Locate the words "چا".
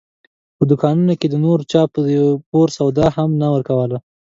1.71-1.81